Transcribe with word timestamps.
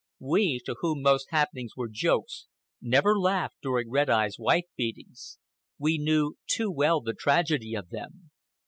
We, 0.23 0.59
to 0.65 0.77
whom 0.79 1.03
most 1.03 1.27
happenings 1.29 1.75
were 1.77 1.87
jokes, 1.87 2.47
never 2.81 3.19
laughed 3.19 3.57
during 3.61 3.91
Red 3.91 4.09
Eye's 4.09 4.39
wife 4.39 4.65
beatings. 4.75 5.37
We 5.77 5.99
knew 5.99 6.37
too 6.47 6.71
well 6.71 7.01
the 7.01 7.13
tragedy 7.13 7.75
of 7.75 7.89
them. 7.89 8.31